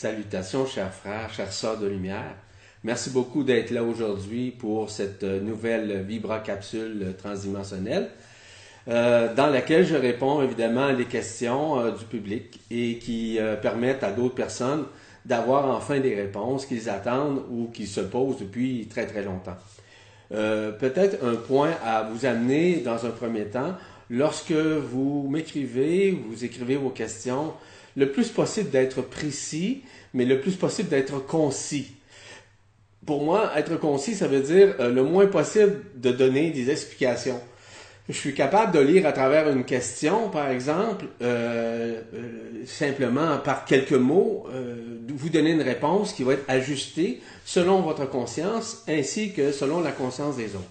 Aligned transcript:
Salutations, 0.00 0.64
chers 0.64 0.94
frères, 0.94 1.34
chères 1.34 1.52
sœurs 1.52 1.76
de 1.76 1.88
lumière. 1.88 2.36
Merci 2.84 3.10
beaucoup 3.10 3.42
d'être 3.42 3.72
là 3.72 3.82
aujourd'hui 3.82 4.52
pour 4.52 4.90
cette 4.90 5.24
nouvelle 5.24 6.04
Vibra 6.06 6.38
capsule 6.38 7.16
transdimensionnelle, 7.18 8.08
euh, 8.86 9.34
dans 9.34 9.48
laquelle 9.48 9.84
je 9.84 9.96
réponds 9.96 10.40
évidemment 10.40 10.86
à 10.86 10.92
les 10.92 11.06
questions 11.06 11.80
euh, 11.80 11.90
du 11.90 12.04
public 12.04 12.60
et 12.70 12.98
qui 12.98 13.40
euh, 13.40 13.56
permettent 13.56 14.04
à 14.04 14.12
d'autres 14.12 14.36
personnes 14.36 14.84
d'avoir 15.24 15.66
enfin 15.76 15.98
des 15.98 16.14
réponses 16.14 16.64
qu'ils 16.64 16.88
attendent 16.88 17.42
ou 17.50 17.66
qui 17.66 17.88
se 17.88 18.00
posent 18.00 18.38
depuis 18.38 18.86
très 18.88 19.04
très 19.08 19.24
longtemps. 19.24 19.56
Peut-être 20.30 21.24
un 21.24 21.34
point 21.34 21.72
à 21.84 22.04
vous 22.04 22.24
amener 22.24 22.76
dans 22.76 23.04
un 23.04 23.10
premier 23.10 23.46
temps, 23.46 23.74
lorsque 24.10 24.52
vous 24.52 25.26
m'écrivez, 25.28 26.12
vous 26.12 26.44
écrivez 26.44 26.76
vos 26.76 26.90
questions, 26.90 27.52
le 27.98 28.12
plus 28.12 28.28
possible 28.28 28.70
d'être 28.70 29.02
précis, 29.02 29.82
mais 30.14 30.24
le 30.24 30.40
plus 30.40 30.54
possible 30.54 30.88
d'être 30.88 31.18
concis. 31.18 31.88
Pour 33.04 33.24
moi, 33.24 33.50
être 33.56 33.76
concis, 33.76 34.14
ça 34.14 34.28
veut 34.28 34.40
dire 34.40 34.76
euh, 34.78 34.90
le 34.92 35.02
moins 35.02 35.26
possible 35.26 35.82
de 35.96 36.12
donner 36.12 36.50
des 36.50 36.70
explications. 36.70 37.40
Je 38.08 38.14
suis 38.14 38.34
capable 38.34 38.72
de 38.72 38.78
lire 38.78 39.04
à 39.04 39.12
travers 39.12 39.48
une 39.50 39.64
question, 39.64 40.30
par 40.30 40.48
exemple, 40.48 41.06
euh, 41.20 42.00
euh, 42.14 42.64
simplement 42.66 43.38
par 43.38 43.64
quelques 43.64 43.92
mots, 43.92 44.46
vous 45.08 45.28
donner 45.28 45.50
une 45.50 45.62
réponse 45.62 46.12
qui 46.12 46.22
va 46.22 46.34
être 46.34 46.48
ajustée 46.48 47.20
selon 47.44 47.80
votre 47.80 48.08
conscience 48.08 48.84
ainsi 48.86 49.32
que 49.32 49.50
selon 49.50 49.80
la 49.80 49.90
conscience 49.90 50.36
des 50.36 50.54
autres. 50.54 50.70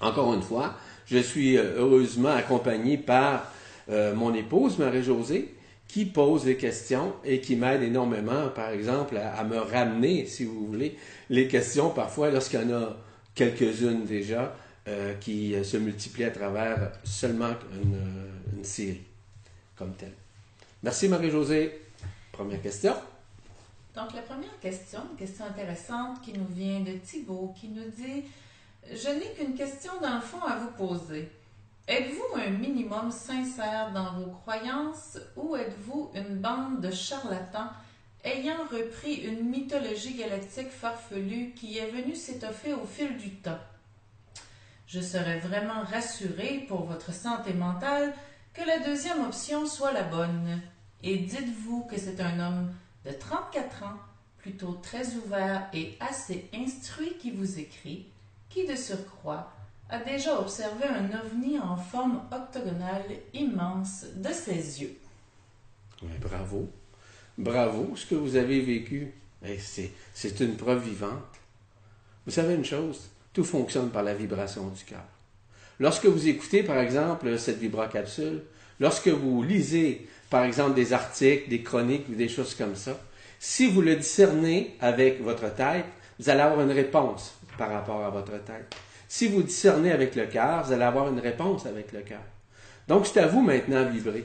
Encore 0.00 0.32
une 0.32 0.42
fois, 0.42 0.74
je 1.06 1.18
suis 1.18 1.56
heureusement 1.56 2.30
accompagné 2.30 2.96
par 2.96 3.52
mon 3.88 4.32
épouse, 4.32 4.78
Marie-Josée, 4.78 5.53
qui 5.94 6.06
pose 6.06 6.44
les 6.44 6.56
questions 6.56 7.14
et 7.22 7.40
qui 7.40 7.54
m'aide 7.54 7.80
énormément, 7.84 8.48
par 8.48 8.70
exemple, 8.70 9.16
à, 9.16 9.44
me 9.44 9.58
ramener, 9.58 10.26
si 10.26 10.44
vous 10.44 10.66
voulez, 10.66 10.98
les 11.30 11.46
questions 11.46 11.90
parfois 11.90 12.32
lorsqu'il 12.32 12.62
y 12.62 12.64
en 12.64 12.82
a 12.82 12.96
quelques-unes 13.32 14.04
déjà 14.04 14.56
euh, 14.88 15.14
qui 15.20 15.54
se 15.62 15.76
multiplient 15.76 16.24
à 16.24 16.32
travers 16.32 16.90
seulement 17.04 17.52
une, 17.80 18.56
une 18.56 18.64
série 18.64 19.02
comme 19.76 19.92
telle. 19.92 20.14
Merci 20.82 21.06
Marie-Josée. 21.06 21.80
Première 22.32 22.60
question. 22.60 22.94
Donc 23.94 24.14
la 24.14 24.22
première 24.22 24.58
question, 24.60 24.98
une 25.12 25.16
question 25.16 25.44
intéressante 25.44 26.20
qui 26.22 26.32
nous 26.32 26.48
vient 26.56 26.80
de 26.80 26.98
Thibault, 27.04 27.54
qui 27.56 27.68
nous 27.68 27.88
dit 27.96 28.24
Je 28.90 29.10
n'ai 29.10 29.32
qu'une 29.36 29.54
question 29.54 29.92
dans 30.02 30.16
le 30.16 30.20
fond 30.20 30.42
à 30.42 30.56
vous 30.56 30.72
poser. 30.72 31.28
Êtes-vous 31.86 32.40
un 32.40 32.48
minimum 32.48 33.10
sincère 33.10 33.92
dans 33.92 34.14
vos 34.14 34.30
croyances 34.30 35.18
ou 35.36 35.54
êtes-vous 35.54 36.12
une 36.14 36.36
bande 36.36 36.80
de 36.80 36.90
charlatans 36.90 37.68
ayant 38.24 38.64
repris 38.72 39.16
une 39.16 39.50
mythologie 39.50 40.14
galactique 40.14 40.70
farfelue 40.70 41.52
qui 41.54 41.76
est 41.76 41.90
venue 41.90 42.14
s'étoffer 42.14 42.72
au 42.72 42.86
fil 42.86 43.18
du 43.18 43.32
temps? 43.32 43.58
Je 44.86 45.00
serais 45.00 45.40
vraiment 45.40 45.82
rassurée 45.82 46.64
pour 46.66 46.84
votre 46.84 47.12
santé 47.12 47.52
mentale 47.52 48.14
que 48.54 48.62
la 48.66 48.78
deuxième 48.78 49.22
option 49.22 49.66
soit 49.66 49.92
la 49.92 50.04
bonne. 50.04 50.62
Et 51.02 51.18
dites-vous 51.18 51.84
que 51.84 51.98
c'est 51.98 52.22
un 52.22 52.40
homme 52.40 52.72
de 53.04 53.10
34 53.10 53.82
ans, 53.82 53.98
plutôt 54.38 54.72
très 54.82 55.16
ouvert 55.16 55.68
et 55.74 55.98
assez 56.00 56.48
instruit 56.54 57.18
qui 57.18 57.30
vous 57.30 57.58
écrit, 57.58 58.06
qui 58.48 58.66
de 58.66 58.74
surcroît 58.74 59.52
a 59.88 59.98
déjà 59.98 60.38
observé 60.38 60.84
un 60.84 61.08
ovni 61.20 61.58
en 61.58 61.76
forme 61.76 62.22
octogonale 62.32 63.04
immense 63.32 64.06
de 64.16 64.32
ses 64.32 64.82
yeux. 64.82 64.96
bravo. 66.20 66.68
Bravo, 67.36 67.96
ce 67.96 68.06
que 68.06 68.14
vous 68.14 68.36
avez 68.36 68.60
vécu. 68.60 69.12
Eh, 69.44 69.58
c'est 69.58 70.40
une 70.40 70.56
preuve 70.56 70.84
vivante. 70.84 71.40
Vous 72.24 72.32
savez 72.32 72.54
une 72.54 72.64
chose, 72.64 73.10
tout 73.32 73.44
fonctionne 73.44 73.90
par 73.90 74.02
la 74.02 74.14
vibration 74.14 74.68
du 74.68 74.84
cœur. 74.84 75.04
Lorsque 75.80 76.06
vous 76.06 76.28
écoutez, 76.28 76.62
par 76.62 76.78
exemple, 76.78 77.38
cette 77.38 77.58
vibracapsule, 77.58 78.42
lorsque 78.80 79.08
vous 79.08 79.42
lisez, 79.42 80.08
par 80.30 80.44
exemple, 80.44 80.74
des 80.74 80.92
articles, 80.92 81.50
des 81.50 81.62
chroniques 81.62 82.08
ou 82.08 82.14
des 82.14 82.28
choses 82.28 82.54
comme 82.54 82.76
ça, 82.76 82.98
si 83.38 83.70
vous 83.70 83.82
le 83.82 83.96
discernez 83.96 84.76
avec 84.80 85.20
votre 85.20 85.52
tête, 85.54 85.84
vous 86.18 86.30
allez 86.30 86.40
avoir 86.40 86.62
une 86.62 86.72
réponse 86.72 87.34
par 87.58 87.70
rapport 87.70 88.02
à 88.04 88.10
votre 88.10 88.42
tête. 88.44 88.74
Si 89.16 89.28
vous 89.28 89.44
discernez 89.44 89.92
avec 89.92 90.16
le 90.16 90.26
cœur, 90.26 90.64
vous 90.64 90.72
allez 90.72 90.82
avoir 90.82 91.08
une 91.08 91.20
réponse 91.20 91.66
avec 91.66 91.92
le 91.92 92.00
cœur. 92.00 92.24
Donc, 92.88 93.06
c'est 93.06 93.20
à 93.20 93.28
vous 93.28 93.42
maintenant 93.42 93.76
à 93.76 93.84
vibrer. 93.84 94.24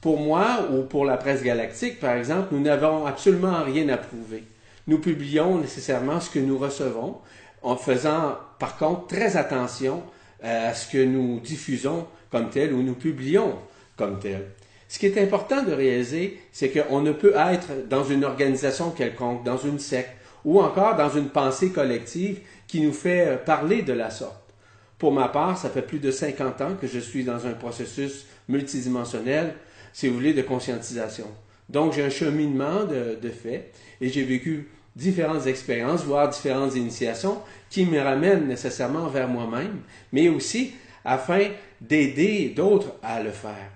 Pour 0.00 0.18
moi 0.18 0.68
ou 0.72 0.84
pour 0.84 1.04
la 1.04 1.18
presse 1.18 1.42
galactique, 1.42 2.00
par 2.00 2.16
exemple, 2.16 2.48
nous 2.52 2.60
n'avons 2.60 3.04
absolument 3.04 3.62
rien 3.62 3.90
à 3.90 3.98
prouver. 3.98 4.44
Nous 4.86 5.00
publions 5.00 5.58
nécessairement 5.58 6.18
ce 6.18 6.30
que 6.30 6.38
nous 6.38 6.56
recevons, 6.56 7.18
en 7.60 7.76
faisant 7.76 8.38
par 8.58 8.78
contre 8.78 9.08
très 9.08 9.36
attention 9.36 10.02
euh, 10.44 10.70
à 10.70 10.72
ce 10.72 10.90
que 10.90 11.04
nous 11.04 11.38
diffusons 11.40 12.06
comme 12.30 12.48
tel 12.48 12.72
ou 12.72 12.82
nous 12.82 12.94
publions 12.94 13.58
comme 13.98 14.18
tel. 14.18 14.46
Ce 14.88 14.98
qui 14.98 15.04
est 15.04 15.22
important 15.22 15.62
de 15.62 15.72
réaliser, 15.74 16.40
c'est 16.52 16.70
qu'on 16.70 17.02
ne 17.02 17.12
peut 17.12 17.34
être 17.36 17.86
dans 17.86 18.04
une 18.04 18.24
organisation 18.24 18.92
quelconque, 18.92 19.44
dans 19.44 19.58
une 19.58 19.78
secte, 19.78 20.16
ou 20.44 20.60
encore 20.60 20.96
dans 20.96 21.10
une 21.10 21.28
pensée 21.28 21.70
collective 21.70 22.40
qui 22.66 22.80
nous 22.80 22.92
fait 22.92 23.28
euh, 23.28 23.36
parler 23.36 23.82
de 23.82 23.92
la 23.92 24.10
sorte. 24.10 24.54
Pour 24.98 25.12
ma 25.12 25.28
part, 25.28 25.58
ça 25.58 25.70
fait 25.70 25.82
plus 25.82 25.98
de 25.98 26.10
50 26.10 26.60
ans 26.60 26.74
que 26.80 26.86
je 26.86 26.98
suis 26.98 27.24
dans 27.24 27.46
un 27.46 27.52
processus 27.52 28.26
multidimensionnel, 28.48 29.54
si 29.92 30.08
vous 30.08 30.14
voulez, 30.14 30.34
de 30.34 30.42
conscientisation. 30.42 31.26
Donc, 31.68 31.92
j'ai 31.92 32.04
un 32.04 32.10
cheminement 32.10 32.84
de, 32.84 33.18
de 33.20 33.28
fait 33.28 33.72
et 34.00 34.08
j'ai 34.08 34.24
vécu 34.24 34.68
différentes 34.94 35.46
expériences, 35.46 36.04
voire 36.04 36.28
différentes 36.28 36.76
initiations 36.76 37.38
qui 37.70 37.86
me 37.86 38.00
ramènent 38.00 38.46
nécessairement 38.46 39.08
vers 39.08 39.28
moi-même, 39.28 39.80
mais 40.12 40.28
aussi 40.28 40.74
afin 41.04 41.48
d'aider 41.80 42.52
d'autres 42.54 42.92
à 43.02 43.22
le 43.22 43.30
faire. 43.30 43.70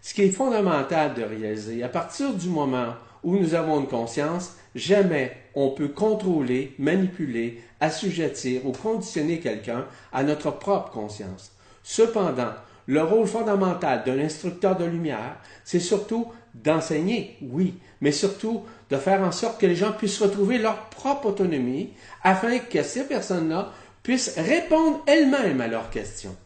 Ce 0.00 0.14
qui 0.14 0.22
est 0.22 0.30
fondamental 0.30 1.14
de 1.14 1.22
réaliser, 1.22 1.82
à 1.82 1.88
partir 1.88 2.32
du 2.32 2.48
moment 2.48 2.94
où 3.22 3.36
nous 3.36 3.54
avons 3.54 3.80
une 3.80 3.88
conscience, 3.88 4.56
jamais 4.76 5.36
on 5.54 5.70
peut 5.70 5.88
contrôler, 5.88 6.74
manipuler, 6.78 7.62
assujettir 7.80 8.66
ou 8.66 8.72
conditionner 8.72 9.40
quelqu'un 9.40 9.86
à 10.12 10.22
notre 10.22 10.50
propre 10.52 10.90
conscience. 10.90 11.52
Cependant, 11.82 12.52
le 12.86 13.02
rôle 13.02 13.26
fondamental 13.26 14.04
d'un 14.04 14.18
instructeur 14.18 14.76
de 14.76 14.84
lumière, 14.84 15.36
c'est 15.64 15.80
surtout 15.80 16.26
d'enseigner, 16.54 17.36
oui, 17.42 17.74
mais 18.00 18.12
surtout 18.12 18.62
de 18.90 18.96
faire 18.96 19.22
en 19.22 19.32
sorte 19.32 19.60
que 19.60 19.66
les 19.66 19.74
gens 19.74 19.92
puissent 19.92 20.22
retrouver 20.22 20.58
leur 20.58 20.88
propre 20.90 21.26
autonomie 21.26 21.90
afin 22.22 22.58
que 22.58 22.82
ces 22.82 23.04
personnes-là 23.04 23.72
puissent 24.02 24.38
répondre 24.38 25.02
elles-mêmes 25.06 25.60
à 25.60 25.68
leurs 25.68 25.90
questions. 25.90 26.36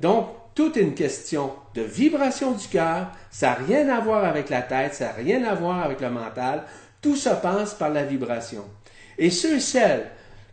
Donc, 0.00 0.28
tout 0.54 0.78
est 0.78 0.82
une 0.82 0.94
question 0.94 1.52
de 1.74 1.82
vibration 1.82 2.52
du 2.52 2.66
cœur, 2.68 3.08
ça 3.30 3.48
n'a 3.48 3.54
rien 3.54 3.88
à 3.88 4.00
voir 4.00 4.24
avec 4.24 4.50
la 4.50 4.62
tête, 4.62 4.94
ça 4.94 5.06
n'a 5.06 5.12
rien 5.12 5.44
à 5.44 5.54
voir 5.54 5.82
avec 5.82 6.00
le 6.00 6.10
mental, 6.10 6.64
tout 7.02 7.16
se 7.16 7.28
passe 7.28 7.74
par 7.74 7.90
la 7.90 8.04
vibration. 8.04 8.64
Et 9.18 9.30
ceux 9.30 9.56
et 9.56 9.60
celles 9.60 10.06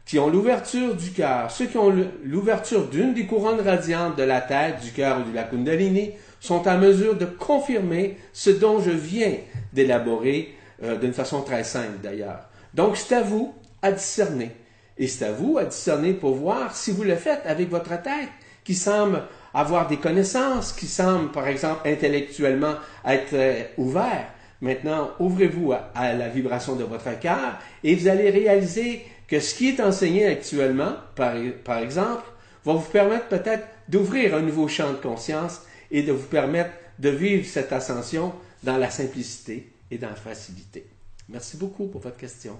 qui 0.06 0.18
ont 0.18 0.30
l'ouverture 0.30 0.96
du 0.96 1.12
cœur, 1.12 1.52
ceux 1.52 1.68
qui 1.68 1.78
ont 1.78 1.94
l'ouverture 2.24 2.88
d'une 2.88 3.14
des 3.14 3.28
couronnes 3.28 3.62
radiantes 3.62 4.18
de 4.18 4.24
la 4.24 4.42
tête, 4.42 4.82
du 4.82 4.92
cœur 4.92 5.20
ou 5.20 5.30
de 5.30 5.36
la 5.36 5.44
Kundalini, 5.44 6.12
sont 6.40 6.68
en 6.68 6.78
mesure 6.78 7.16
de 7.16 7.26
confirmer 7.26 8.18
ce 8.34 8.50
dont 8.50 8.80
je 8.80 8.90
viens 8.90 9.36
d'élaborer 9.72 10.56
euh, 10.84 10.98
d'une 10.98 11.14
façon 11.14 11.42
très 11.44 11.64
simple 11.64 12.00
d'ailleurs. 12.02 12.50
Donc 12.74 12.98
c'est 12.98 13.16
à 13.16 13.22
vous 13.22 13.54
à 13.82 13.92
discerner. 13.92 14.52
Et 14.98 15.08
c'est 15.08 15.26
à 15.26 15.32
vous 15.32 15.58
à 15.58 15.66
discerner 15.66 16.14
pour 16.14 16.36
voir 16.36 16.76
si 16.76 16.92
vous 16.92 17.04
le 17.04 17.16
faites 17.16 17.42
avec 17.46 17.70
votre 17.70 18.02
tête, 18.02 18.30
qui 18.64 18.74
semble 18.74 19.24
avoir 19.54 19.88
des 19.88 19.98
connaissances, 19.98 20.74
qui 20.74 20.88
semble 20.88 21.32
par 21.32 21.48
exemple 21.48 21.88
intellectuellement 21.88 22.74
être 23.06 23.34
euh, 23.34 23.64
ouvert. 23.78 24.28
Maintenant, 24.62 25.12
ouvrez-vous 25.20 25.74
à, 25.74 26.14
la 26.14 26.28
vibration 26.28 26.76
de 26.76 26.84
votre 26.84 27.18
cœur 27.20 27.60
et 27.84 27.96
vous 27.96 28.08
allez 28.08 28.30
réaliser 28.30 29.06
que 29.28 29.40
ce 29.40 29.56
qui 29.56 29.70
est 29.70 29.80
enseigné 29.80 30.26
actuellement, 30.26 30.96
par, 31.16 31.34
par 31.64 31.78
exemple, 31.78 32.26
va 32.66 32.74
vous 32.74 32.90
permettre 32.92 33.28
peut-être 33.28 33.68
d'ouvrir 33.88 34.36
un 34.36 34.42
nouveau 34.42 34.68
champ 34.68 34.92
de 34.92 34.98
conscience 34.98 35.62
et 35.92 36.04
de 36.04 36.12
vous 36.12 36.28
permettre 36.28 36.72
de 37.00 37.10
vivre 37.10 37.46
cette 37.46 37.72
ascension 37.72 38.34
dans 38.64 38.78
la 38.78 38.90
simplicité 38.90 39.72
et 39.90 39.98
dans 39.98 40.10
la 40.10 40.16
facilité. 40.16 40.86
Merci 41.30 41.58
beaucoup 41.58 41.88
pour 41.88 42.02
votre 42.02 42.18
question. 42.18 42.58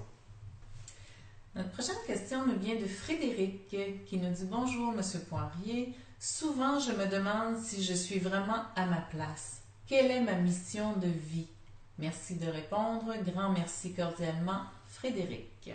Notre 1.54 1.70
prochaine 1.70 1.96
question 2.06 2.46
nous 2.46 2.58
vient 2.58 2.76
de 2.76 2.86
Frédéric 2.86 3.68
qui 4.06 4.18
nous 4.18 4.30
dit 4.30 4.46
Bonjour, 4.48 4.92
Monsieur 4.92 5.20
Poirier. 5.20 5.92
Souvent, 6.18 6.78
je 6.78 6.92
me 6.92 7.06
demande 7.06 7.58
si 7.58 7.82
je 7.82 7.92
suis 7.92 8.18
vraiment 8.18 8.62
à 8.76 8.86
ma 8.86 9.00
place. 9.10 9.58
Quelle 9.86 10.10
est 10.10 10.20
ma 10.20 10.34
mission 10.34 10.96
de 10.96 11.08
vie 11.08 11.48
Merci 12.00 12.36
de 12.36 12.50
répondre. 12.50 13.14
Grand 13.26 13.50
merci 13.50 13.92
cordialement, 13.92 14.62
Frédéric. 14.88 15.70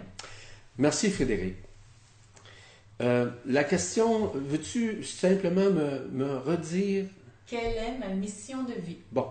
Merci, 0.77 1.11
Frédéric. 1.11 1.55
Euh, 3.01 3.29
la 3.45 3.63
question, 3.63 4.31
veux-tu 4.33 5.03
simplement 5.03 5.69
me, 5.69 6.37
redire? 6.37 7.05
Quelle 7.45 7.75
est 7.75 7.97
ma 7.99 8.07
mission 8.07 8.63
de 8.63 8.73
vie? 8.73 8.97
Bon. 9.11 9.27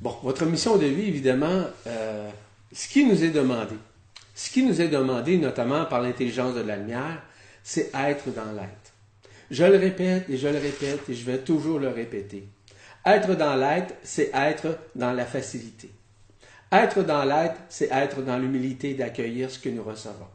Bon, 0.00 0.16
votre 0.22 0.44
mission 0.46 0.76
de 0.76 0.86
vie, 0.86 1.08
évidemment, 1.08 1.64
euh, 1.86 2.30
ce 2.72 2.88
qui 2.88 3.04
nous 3.06 3.24
est 3.24 3.30
demandé, 3.30 3.74
ce 4.34 4.50
qui 4.50 4.64
nous 4.64 4.80
est 4.80 4.88
demandé 4.88 5.38
notamment 5.38 5.84
par 5.86 6.00
l'intelligence 6.00 6.54
de 6.54 6.60
la 6.60 6.76
lumière, 6.76 7.22
c'est 7.62 7.90
être 7.94 8.32
dans 8.32 8.52
l'être. 8.52 8.92
Je 9.50 9.64
le 9.64 9.78
répète 9.78 10.28
et 10.28 10.36
je 10.36 10.48
le 10.48 10.58
répète 10.58 11.08
et 11.08 11.14
je 11.14 11.24
vais 11.24 11.38
toujours 11.38 11.78
le 11.78 11.88
répéter. 11.88 12.46
Être 13.04 13.34
dans 13.34 13.56
l'être, 13.56 13.94
c'est 14.02 14.30
être 14.34 14.78
dans 14.94 15.12
la 15.12 15.24
facilité. 15.24 15.90
Être 16.74 17.04
dans 17.04 17.24
l'être, 17.24 17.54
c'est 17.68 17.88
être 17.92 18.20
dans 18.22 18.36
l'humilité 18.36 18.94
d'accueillir 18.94 19.48
ce 19.48 19.60
que 19.60 19.68
nous 19.68 19.84
recevons. 19.84 20.26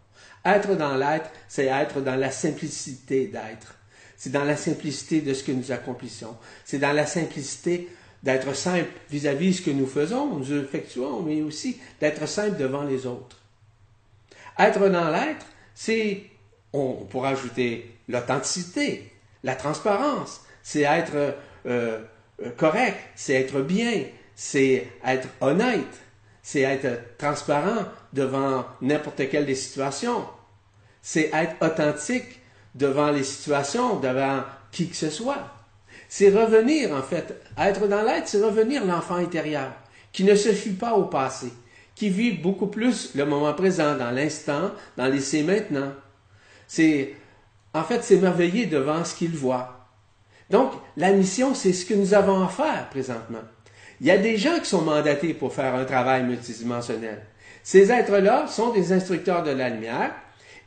Être 0.45 0.77
dans 0.77 0.95
l'être, 0.95 1.29
c'est 1.49 1.65
être 1.65 1.99
dans 1.99 2.15
la 2.15 2.31
simplicité 2.31 3.27
d'être. 3.27 3.75
C'est 4.15 4.31
dans 4.31 4.45
la 4.45 4.55
simplicité 4.55 5.19
de 5.19 5.33
ce 5.33 5.43
que 5.43 5.51
nous 5.51 5.73
accomplissons. 5.73 6.37
C'est 6.63 6.79
dans 6.79 6.93
la 6.93 7.05
simplicité 7.05 7.89
d'être 8.23 8.55
simple 8.55 8.89
vis-à-vis 9.09 9.51
de 9.51 9.55
ce 9.55 9.61
que 9.63 9.71
nous 9.71 9.85
faisons, 9.85 10.37
nous 10.37 10.53
effectuons, 10.53 11.21
mais 11.23 11.41
aussi 11.41 11.77
d'être 11.99 12.25
simple 12.25 12.55
devant 12.55 12.83
les 12.83 13.05
autres. 13.05 13.37
Être 14.57 14.87
dans 14.87 15.09
l'être, 15.09 15.45
c'est, 15.75 16.23
on 16.71 17.05
pourrait 17.09 17.31
ajouter 17.31 17.95
l'authenticité, 18.07 19.11
la 19.43 19.55
transparence, 19.55 20.41
c'est 20.63 20.81
être 20.81 21.35
euh, 21.65 21.99
euh, 22.41 22.51
correct, 22.55 22.97
c'est 23.15 23.33
être 23.33 23.61
bien, 23.61 24.03
c'est 24.35 24.87
être 25.05 25.27
honnête, 25.41 25.99
c'est 26.51 26.61
être 26.61 27.15
transparent 27.19 27.85
devant 28.11 28.65
n'importe 28.81 29.29
quelle 29.29 29.45
des 29.45 29.53
situations, 29.53 30.25
c'est 30.99 31.29
être 31.31 31.53
authentique 31.61 32.41
devant 32.73 33.11
les 33.11 33.23
situations, 33.23 33.99
devant 33.99 34.41
qui 34.71 34.89
que 34.89 34.95
ce 34.95 35.11
soit. 35.11 35.47
C'est 36.07 36.31
revenir, 36.31 36.91
en 36.91 37.03
fait. 37.03 37.39
Être 37.55 37.87
dans 37.87 38.01
l'être, 38.01 38.27
c'est 38.27 38.43
revenir 38.43 38.83
l'enfant 38.83 39.17
intérieur, 39.17 39.71
qui 40.11 40.23
ne 40.23 40.33
se 40.33 40.49
fie 40.49 40.71
pas 40.71 40.95
au 40.95 41.03
passé, 41.03 41.53
qui 41.93 42.09
vit 42.09 42.31
beaucoup 42.31 42.65
plus 42.65 43.13
le 43.13 43.27
moment 43.27 43.53
présent, 43.53 43.95
dans 43.95 44.09
l'instant, 44.09 44.71
dans 44.97 45.05
l'essai 45.05 45.43
maintenant. 45.43 45.93
C'est, 46.67 47.13
en 47.75 47.83
fait, 47.83 48.03
s'émerveiller 48.03 48.65
devant 48.65 49.05
ce 49.05 49.13
qu'il 49.13 49.35
voit. 49.35 49.87
Donc, 50.49 50.71
la 50.97 51.11
mission, 51.11 51.53
c'est 51.53 51.73
ce 51.73 51.85
que 51.85 51.93
nous 51.93 52.15
avons 52.15 52.43
à 52.43 52.47
faire 52.47 52.89
présentement. 52.89 53.43
Il 54.01 54.07
y 54.07 54.11
a 54.11 54.17
des 54.17 54.37
gens 54.37 54.59
qui 54.59 54.69
sont 54.69 54.81
mandatés 54.81 55.33
pour 55.33 55.53
faire 55.53 55.75
un 55.75 55.85
travail 55.85 56.23
multidimensionnel. 56.23 57.21
Ces 57.63 57.91
êtres-là 57.91 58.47
sont 58.47 58.71
des 58.71 58.93
instructeurs 58.93 59.43
de 59.43 59.51
la 59.51 59.69
lumière 59.69 60.13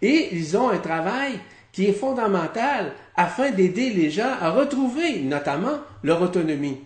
et 0.02 0.34
ils 0.34 0.56
ont 0.56 0.68
un 0.68 0.78
travail 0.78 1.38
qui 1.72 1.86
est 1.86 1.92
fondamental 1.92 2.92
afin 3.16 3.50
d'aider 3.50 3.90
les 3.90 4.10
gens 4.10 4.34
à 4.40 4.50
retrouver 4.50 5.20
notamment 5.22 5.78
leur 6.02 6.20
autonomie. 6.20 6.80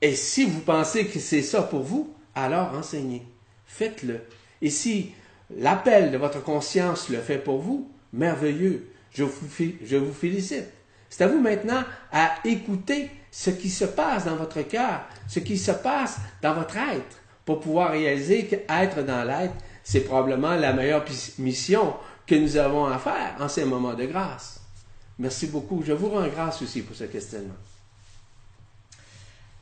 Et 0.00 0.14
si 0.14 0.46
vous 0.46 0.60
pensez 0.60 1.06
que 1.06 1.18
c'est 1.18 1.42
ça 1.42 1.62
pour 1.62 1.82
vous, 1.82 2.14
alors 2.34 2.72
enseignez, 2.74 3.22
faites-le. 3.66 4.20
Et 4.62 4.70
si 4.70 5.12
l'appel 5.54 6.10
de 6.10 6.16
votre 6.16 6.42
conscience 6.42 7.10
le 7.10 7.18
fait 7.18 7.38
pour 7.38 7.58
vous, 7.58 7.90
merveilleux, 8.14 8.88
je 9.12 9.24
vous, 9.24 9.46
je 9.84 9.96
vous 9.96 10.12
félicite. 10.12 10.64
C'est 11.10 11.24
à 11.24 11.28
vous 11.28 11.40
maintenant 11.40 11.82
à 12.12 12.36
écouter 12.44 13.10
ce 13.30 13.50
qui 13.50 13.70
se 13.70 13.84
passe 13.84 14.24
dans 14.24 14.36
votre 14.36 14.62
cœur, 14.62 15.02
ce 15.28 15.38
qui 15.40 15.56
se 15.58 15.72
passe 15.72 16.18
dans 16.42 16.54
votre 16.54 16.76
être, 16.76 17.16
pour 17.44 17.60
pouvoir 17.60 17.92
réaliser 17.92 18.46
qu'être 18.46 19.02
dans 19.04 19.24
l'être, 19.24 19.54
c'est 19.82 20.00
probablement 20.00 20.54
la 20.54 20.72
meilleure 20.72 21.04
mission 21.38 21.94
que 22.26 22.34
nous 22.34 22.56
avons 22.56 22.86
à 22.86 22.98
faire 22.98 23.34
en 23.40 23.48
ces 23.48 23.64
moments 23.64 23.94
de 23.94 24.04
grâce. 24.04 24.60
Merci 25.18 25.48
beaucoup. 25.48 25.82
Je 25.84 25.92
vous 25.92 26.08
rends 26.10 26.28
grâce 26.28 26.62
aussi 26.62 26.82
pour 26.82 26.96
ce 26.96 27.04
questionnement. 27.04 27.54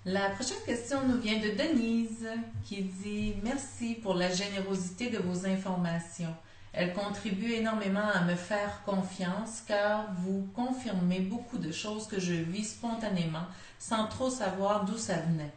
La 0.04 0.30
prochaine 0.30 0.62
question 0.64 0.98
nous 1.06 1.20
vient 1.20 1.38
de 1.38 1.50
Denise 1.50 2.26
qui 2.64 2.82
dit 2.82 3.34
Merci 3.42 3.94
pour 4.02 4.14
la 4.14 4.30
générosité 4.30 5.10
de 5.10 5.18
vos 5.18 5.46
informations. 5.46 6.34
Elle 6.80 6.94
contribue 6.94 7.54
énormément 7.54 8.08
à 8.14 8.22
me 8.22 8.36
faire 8.36 8.82
confiance 8.86 9.62
car 9.66 10.12
vous 10.18 10.46
confirmez 10.54 11.18
beaucoup 11.18 11.58
de 11.58 11.72
choses 11.72 12.06
que 12.06 12.20
je 12.20 12.34
vis 12.34 12.66
spontanément 12.66 13.46
sans 13.80 14.06
trop 14.06 14.30
savoir 14.30 14.84
d'où 14.84 14.96
ça 14.96 15.16
venait. 15.16 15.52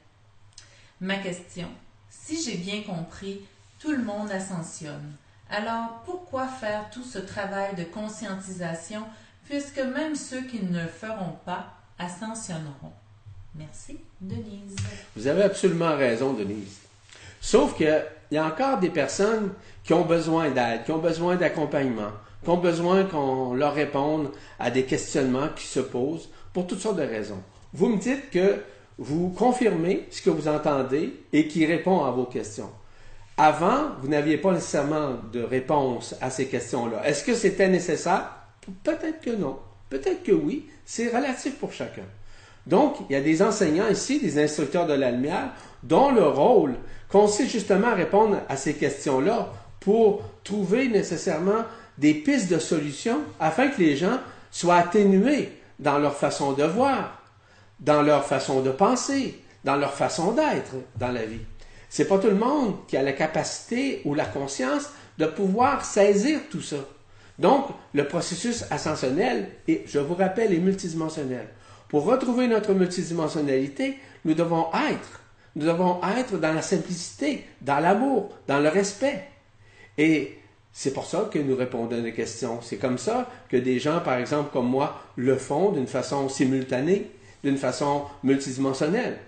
Ma 1.00 1.18
question 1.18 1.68
Si 2.10 2.42
j'ai 2.42 2.58
bien 2.58 2.82
compris, 2.82 3.42
tout 3.78 3.92
le 3.92 4.04
monde 4.04 4.32
ascensionne. 4.32 5.14
Alors 5.52 6.02
pourquoi 6.06 6.48
faire 6.48 6.90
tout 6.90 7.04
ce 7.04 7.20
travail 7.20 7.76
de 7.76 7.84
conscientisation 7.84 9.04
puisque 9.46 9.78
même 9.78 10.16
ceux 10.16 10.42
qui 10.42 10.64
ne 10.64 10.82
le 10.82 10.88
feront 10.88 11.38
pas 11.46 11.68
ascensionneront? 12.00 12.94
Merci, 13.54 14.00
Denise. 14.20 14.76
Vous 15.16 15.28
avez 15.28 15.44
absolument 15.44 15.96
raison, 15.96 16.34
Denise. 16.34 16.80
Sauf 17.42 17.76
qu'il 17.76 18.06
y 18.32 18.38
a 18.38 18.46
encore 18.46 18.78
des 18.78 18.92
personnes 18.92 19.52
qui 19.84 19.94
ont 19.94 20.06
besoin 20.06 20.52
d'aide, 20.52 20.86
qui 20.86 20.92
ont 20.92 21.00
besoin 21.00 21.36
d'accompagnement, 21.36 22.12
qui 22.44 22.50
ont 22.50 22.58
besoin 22.58 23.04
qu'on 23.04 23.56
leur 23.56 23.74
réponde 23.74 24.30
à 24.60 24.70
des 24.70 24.84
questionnements 24.84 25.50
qui 25.56 25.66
se 25.66 25.80
posent 25.80 26.30
pour 26.54 26.68
toutes 26.68 26.80
sortes 26.80 26.98
de 26.98 27.04
raisons. 27.04 27.42
Vous 27.74 27.90
me 27.90 27.98
dites 27.98 28.30
que 28.30 28.62
vous 29.00 29.30
confirmez 29.30 30.08
ce 30.12 30.22
que 30.22 30.30
vous 30.30 30.48
entendez 30.48 31.20
et 31.34 31.48
qui 31.48 31.66
répond 31.66 32.04
à 32.04 32.12
vos 32.12 32.26
questions. 32.26 32.70
Avant, 33.38 33.96
vous 34.02 34.08
n'aviez 34.08 34.38
pas 34.38 34.52
nécessairement 34.52 35.16
de 35.34 35.42
réponse 35.42 36.16
à 36.22 36.30
ces 36.30 36.46
questions-là. 36.46 37.02
Est-ce 37.08 37.24
que 37.24 37.34
c'était 37.34 37.70
nécessaire? 37.70 38.30
Peut-être 38.84 39.20
que 39.20 39.32
non. 39.32 39.58
Peut-être 39.90 40.22
que 40.22 40.32
oui. 40.32 40.68
C'est 40.86 41.08
relatif 41.08 41.56
pour 41.56 41.72
chacun. 41.72 42.04
Donc, 42.68 42.98
il 43.10 43.14
y 43.14 43.16
a 43.16 43.22
des 43.22 43.42
enseignants 43.42 43.90
ici, 43.90 44.20
des 44.20 44.42
instructeurs 44.42 44.88
de 44.88 44.94
la 44.94 45.12
lumière, 45.12 45.52
dont 45.84 46.12
le 46.12 46.28
rôle 46.28 46.76
consiste 47.10 47.52
justement 47.52 47.88
à 47.88 47.96
répondre 47.96 48.38
à 48.48 48.56
ces 48.56 48.76
questions-là 48.76 49.52
pour 49.80 50.24
trouver 50.44 50.88
nécessairement 50.88 51.64
des 51.98 52.14
pistes 52.14 52.52
de 52.52 52.60
solutions 52.60 53.20
afin 53.40 53.70
que 53.70 53.82
les 53.82 53.98
gens 53.98 54.20
soient 54.52 54.76
atténués 54.76 55.50
dans 55.80 55.98
leur 55.98 56.16
façon 56.16 56.54
de 56.54 56.64
voir, 56.64 57.22
dans 57.80 58.02
leur 58.02 58.26
façon 58.26 58.62
de 58.62 58.72
penser, 58.72 59.42
dans 59.64 59.76
leur 59.76 59.94
façon 59.94 60.32
d'être 60.32 60.74
dans 60.98 61.12
la 61.12 61.26
vie. 61.26 61.42
C'est 61.90 62.08
pas 62.08 62.20
tout 62.20 62.28
le 62.28 62.36
monde 62.36 62.76
qui 62.88 62.96
a 62.96 63.04
la 63.04 63.14
capacité 63.14 64.02
ou 64.06 64.14
la 64.14 64.26
conscience 64.26 64.90
de 65.18 65.26
pouvoir 65.26 65.84
saisir 65.84 66.40
tout 66.50 66.62
ça. 66.62 66.78
Donc, 67.38 67.68
le 67.94 68.08
processus 68.08 68.66
ascensionnel, 68.70 69.50
et 69.68 69.84
je 69.88 70.00
vous 70.00 70.16
rappelle, 70.16 70.54
est 70.54 70.60
multidimensionnel. 70.60 71.48
Pour 71.92 72.06
retrouver 72.06 72.48
notre 72.48 72.74
multidimensionnalité, 72.74 74.00
nous 74.26 74.34
devons 74.34 74.66
être. 74.90 75.22
Nous 75.56 75.68
devons 75.68 76.00
être 76.18 76.40
dans 76.40 76.54
la 76.54 76.64
simplicité, 76.64 77.46
dans 77.62 77.80
l'amour, 77.80 78.30
dans 78.48 78.60
le 78.60 78.70
respect. 78.70 79.28
Et 80.00 80.40
c'est 80.74 80.94
pour 80.94 81.06
ça 81.06 81.30
que 81.32 81.38
nous 81.38 81.56
répondons 81.56 81.98
à 81.98 82.02
des 82.02 82.14
questions. 82.14 82.60
C'est 82.62 82.78
comme 82.78 82.98
ça 82.98 83.30
que 83.50 83.58
des 83.58 83.78
gens, 83.78 84.00
par 84.00 84.16
exemple, 84.16 84.50
comme 84.52 84.70
moi, 84.70 85.00
le 85.16 85.36
font 85.36 85.72
d'une 85.72 85.88
façon 85.88 86.28
simultanée, 86.30 87.12
d'une 87.44 87.58
façon 87.58 88.06
multidimensionnelle 88.24 89.20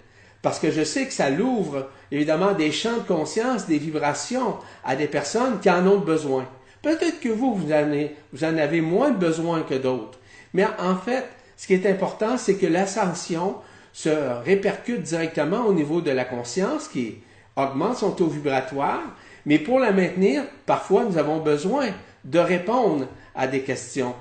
parce 0.43 0.59
que 0.59 0.69
je 0.69 0.83
sais 0.83 1.07
que 1.07 1.13
ça 1.13 1.29
l'ouvre 1.29 1.89
évidemment 2.11 2.51
des 2.51 2.71
champs 2.71 2.97
de 2.97 3.07
conscience, 3.07 3.65
des 3.65 3.79
vibrations 3.79 4.57
à 4.83 4.95
des 4.95 5.07
personnes 5.07 5.59
qui 5.61 5.69
en 5.69 5.88
ont 5.88 5.99
besoin. 5.99 6.45
Peut-être 6.83 7.21
que 7.21 7.29
vous, 7.29 7.55
vous 7.55 7.71
en, 7.71 7.75
avez, 7.75 8.15
vous 8.33 8.43
en 8.43 8.57
avez 8.57 8.81
moins 8.81 9.11
besoin 9.11 9.61
que 9.61 9.75
d'autres. 9.75 10.19
Mais 10.53 10.65
en 10.79 10.97
fait, 10.97 11.25
ce 11.63 11.67
qui 11.67 11.75
est 11.75 11.89
important, 11.89 12.36
c'est 12.38 12.55
que 12.55 12.65
l'ascension 12.65 13.55
se 13.93 14.10
répercute 14.10 15.01
directement 15.01 15.62
au 15.65 15.74
niveau 15.74 16.01
de 16.01 16.12
la 16.12 16.25
conscience 16.25 16.89
qui 16.89 17.20
augmente 17.55 17.96
son 17.96 18.12
taux 18.12 18.27
vibratoire. 18.27 19.00
Mais 19.46 19.60
pour 19.60 19.79
la 19.79 19.93
maintenir, 19.93 20.43
parfois, 20.65 21.05
nous 21.05 21.17
avons 21.17 21.39
besoin 21.39 21.86
de 22.25 22.38
répondre 22.38 23.08
à 23.34 23.48
des 23.48 23.62
questions, 23.62 24.13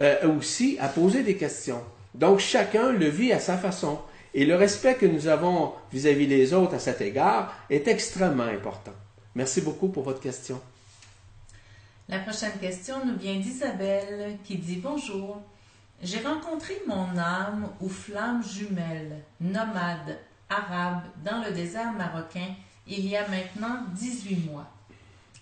euh, 0.00 0.26
aussi 0.38 0.78
à 0.80 0.88
poser 0.88 1.22
des 1.22 1.36
questions. 1.36 1.82
Donc, 2.14 2.38
chacun 2.38 2.92
le 2.92 3.08
vit 3.08 3.30
à 3.30 3.40
sa 3.40 3.58
façon. 3.58 3.98
Et 4.32 4.46
le 4.46 4.56
respect 4.56 4.94
que 4.94 5.04
nous 5.04 5.26
avons 5.26 5.74
vis-à-vis 5.92 6.26
des 6.26 6.54
autres 6.54 6.76
à 6.76 6.78
cet 6.78 7.02
égard 7.02 7.52
est 7.68 7.88
extrêmement 7.88 8.44
important. 8.44 8.94
Merci 9.34 9.60
beaucoup 9.60 9.88
pour 9.88 10.04
votre 10.04 10.20
question. 10.20 10.58
La 12.08 12.20
prochaine 12.20 12.56
question 12.58 13.04
nous 13.04 13.18
vient 13.18 13.36
d'Isabelle 13.36 14.38
qui 14.44 14.56
dit 14.56 14.76
Bonjour. 14.76 15.42
J'ai 16.02 16.20
rencontré 16.20 16.74
mon 16.86 17.16
âme 17.16 17.68
ou 17.80 17.88
flamme 17.88 18.44
jumelle, 18.44 19.22
nomade, 19.40 20.18
arabe, 20.48 21.02
dans 21.24 21.42
le 21.42 21.52
désert 21.52 21.92
marocain 21.92 22.54
il 22.86 23.06
y 23.06 23.16
a 23.16 23.26
maintenant 23.28 23.84
18 23.94 24.50
mois. 24.50 24.70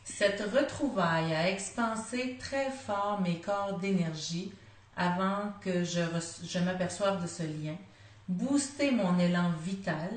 Cette 0.05 0.43
retrouvaille 0.43 1.35
a 1.35 1.51
expansé 1.51 2.37
très 2.39 2.71
fort 2.71 3.21
mes 3.23 3.41
corps 3.41 3.79
d'énergie 3.79 4.53
avant 4.97 5.53
que 5.61 5.83
je, 5.85 6.59
m'aperçoive 6.61 7.23
de 7.23 7.27
ce 7.27 7.43
lien 7.43 7.77
booster 8.29 8.91
mon 8.91 9.19
élan 9.19 9.53
vital, 9.63 10.11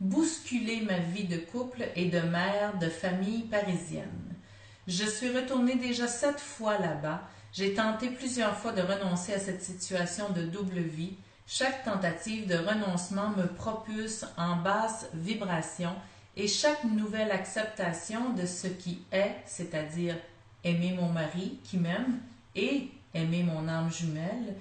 bousculer 0.00 0.80
ma 0.82 0.98
vie 0.98 1.24
de 1.24 1.36
couple 1.36 1.84
et 1.96 2.06
de 2.06 2.20
mère 2.20 2.78
de 2.78 2.88
famille 2.88 3.42
parisienne. 3.42 4.34
Je 4.86 5.04
suis 5.04 5.30
retournée 5.30 5.76
déjà 5.76 6.08
sept 6.08 6.40
fois 6.40 6.78
là-bas. 6.78 7.20
J'ai 7.52 7.74
tenté 7.74 8.08
plusieurs 8.08 8.56
fois 8.56 8.72
de 8.72 8.80
renoncer 8.80 9.34
à 9.34 9.38
cette 9.38 9.62
situation 9.62 10.30
de 10.30 10.42
double 10.42 10.80
vie. 10.80 11.14
Chaque 11.46 11.84
tentative 11.84 12.46
de 12.46 12.56
renoncement 12.56 13.28
me 13.30 13.46
propulse 13.46 14.24
en 14.38 14.56
basse 14.56 15.06
vibration 15.12 15.94
et 16.34 16.48
chaque 16.48 16.84
nouvelle 16.84 17.30
acceptation 17.30 18.32
de 18.32 18.46
ce 18.46 18.68
qui 18.68 19.02
est, 19.12 19.34
c'est-à-dire 19.44 20.16
aimer 20.64 20.94
mon 20.94 21.10
mari 21.10 21.58
qui 21.62 21.76
m'aime 21.76 22.20
et 22.54 22.88
aimer 23.12 23.42
mon 23.42 23.68
âme 23.68 23.92
jumelle, 23.92 24.56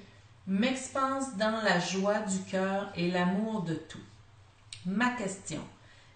m'expanse 0.45 1.37
dans 1.37 1.61
la 1.61 1.79
joie 1.79 2.19
du 2.19 2.39
cœur 2.39 2.91
et 2.97 3.09
l'amour 3.09 3.61
de 3.61 3.75
tout. 3.75 4.03
Ma 4.85 5.11
question. 5.11 5.61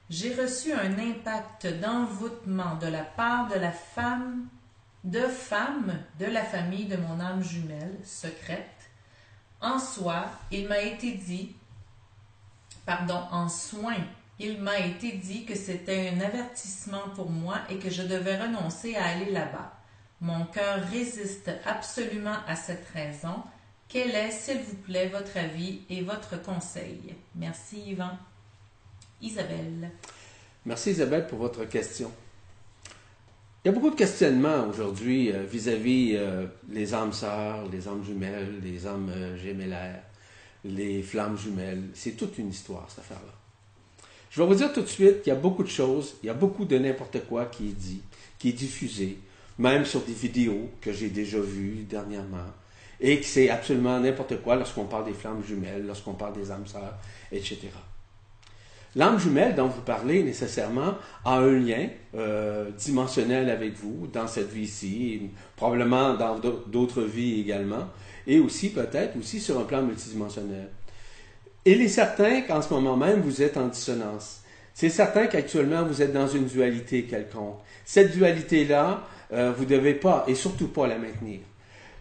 J'ai 0.10 0.36
reçu 0.36 0.74
un 0.74 1.00
impact 1.00 1.68
d'envoûtement 1.80 2.76
de 2.76 2.88
la 2.88 3.04
part 3.04 3.48
de 3.48 3.56
la 3.56 3.72
femme, 3.72 4.48
de 5.06 5.22
femme 5.22 5.94
de 6.20 6.26
la 6.26 6.44
famille 6.44 6.86
de 6.86 6.98
mon 6.98 7.20
âme 7.20 7.44
jumelle 7.44 7.96
secrète. 8.04 8.66
En 9.62 9.80
soi, 9.80 10.26
il 10.52 10.68
m'a 10.68 10.80
été 10.80 11.12
dit, 11.12 11.56
pardon, 12.86 13.22
en 13.32 13.48
soin, 13.48 13.96
il 14.40 14.62
m'a 14.62 14.80
été 14.80 15.12
dit 15.14 15.46
que 15.46 15.56
c'était 15.56 16.10
un 16.10 16.20
avertissement 16.22 17.08
pour 17.16 17.30
moi 17.30 17.60
et 17.70 17.78
que 17.78 17.90
je 17.90 18.02
devais 18.02 18.42
renoncer 18.42 18.96
à 18.96 19.06
aller 19.06 19.32
là-bas. 19.32 19.72
Mon 20.22 20.46
cœur 20.46 20.84
résiste 20.92 21.52
absolument 21.66 22.38
à 22.48 22.56
cette 22.56 22.88
raison. 22.90 23.44
Quel 23.88 24.10
est, 24.10 24.32
s'il 24.32 24.60
vous 24.60 24.76
plaît, 24.78 25.08
votre 25.10 25.38
avis 25.38 25.82
et 25.90 26.02
votre 26.02 26.42
conseil? 26.42 27.16
Merci, 27.36 27.92
Yvan. 27.92 28.18
Isabelle. 29.22 29.92
Merci, 30.66 30.92
Isabelle, 30.92 31.28
pour 31.28 31.38
votre 31.38 31.66
question. 31.66 32.12
Il 33.66 33.70
y 33.70 33.72
a 33.72 33.74
beaucoup 33.74 33.90
de 33.90 33.96
questionnements 33.96 34.68
aujourd'hui 34.70 35.32
euh, 35.32 35.44
vis-à-vis 35.44 36.12
euh, 36.14 36.46
les 36.70 36.94
âmes 36.94 37.12
sœurs, 37.12 37.68
les 37.72 37.88
âmes 37.88 38.04
jumelles, 38.06 38.62
les 38.64 38.86
âmes 38.86 39.10
euh, 39.10 39.94
les 40.64 41.02
flammes 41.02 41.36
jumelles. 41.36 41.82
C'est 41.96 42.12
toute 42.12 42.38
une 42.38 42.50
histoire, 42.50 42.86
cette 42.90 43.00
affaire-là. 43.00 43.34
Je 44.30 44.40
vais 44.40 44.48
vous 44.48 44.54
dire 44.54 44.72
tout 44.72 44.82
de 44.82 44.88
suite 44.88 45.24
qu'il 45.24 45.34
y 45.34 45.36
a 45.36 45.40
beaucoup 45.40 45.64
de 45.64 45.70
choses, 45.70 46.14
il 46.22 46.28
y 46.28 46.30
a 46.30 46.36
beaucoup 46.36 46.66
de 46.66 46.78
n'importe 46.78 47.26
quoi 47.28 47.46
qui 47.46 47.70
est 47.70 47.76
dit, 47.76 48.04
qui 48.38 48.50
est 48.50 48.54
diffusé, 48.54 49.18
même 49.58 49.84
sur 49.84 50.02
des 50.02 50.14
vidéos 50.14 50.70
que 50.80 50.94
j'ai 50.94 51.10
déjà 51.10 51.40
vues 51.40 51.88
dernièrement, 51.90 52.54
et 53.02 53.20
que 53.20 53.26
c'est 53.26 53.50
absolument 53.50 54.00
n'importe 54.00 54.44
quoi 54.44 54.58
lorsqu'on 54.58 54.86
parle 54.86 55.06
des 55.06 55.14
flammes 55.14 55.44
jumelles, 55.44 55.88
lorsqu'on 55.88 56.14
parle 56.14 56.34
des 56.34 56.52
âmes 56.52 56.68
sœurs, 56.68 57.00
etc. 57.32 57.70
L'âme 58.96 59.20
jumelle 59.20 59.56
dont 59.56 59.68
vous 59.68 59.82
parlez 59.82 60.24
nécessairement 60.24 60.96
a 61.26 61.38
un 61.40 61.60
lien 61.60 61.88
euh, 62.16 62.70
dimensionnel 62.78 63.50
avec 63.50 63.74
vous 63.74 64.08
dans 64.08 64.28
cette 64.28 64.50
vie-ci, 64.50 65.32
probablement 65.58 66.14
dans 66.14 66.40
d'autres 66.68 67.02
vies 67.02 67.42
également, 67.42 67.90
et 68.26 68.40
aussi 68.40 68.70
peut-être 68.70 69.18
aussi 69.20 69.42
sur 69.42 69.60
un 69.60 69.64
plan 69.64 69.82
multidimensionnel. 69.82 70.70
Il 71.66 71.82
est 71.82 71.90
certain 71.90 72.42
qu'en 72.42 72.62
ce 72.62 72.74
moment 72.74 72.96
même, 72.96 73.20
vous 73.20 73.42
êtes 73.42 73.58
en 73.58 73.68
dissonance. 73.68 74.42
C'est 74.74 74.90
certain 74.90 75.28
qu'actuellement, 75.28 75.84
vous 75.84 76.02
êtes 76.02 76.14
dans 76.14 76.28
une 76.28 76.46
dualité 76.46 77.04
quelconque. 77.04 77.58
Cette 77.84 78.14
dualité-là, 78.14 79.04
euh, 79.34 79.52
vous 79.58 79.64
ne 79.64 79.70
devez 79.70 79.96
pas, 79.96 80.24
et 80.28 80.36
surtout 80.36 80.68
pas 80.68 80.88
la 80.88 80.98
maintenir. 80.98 81.40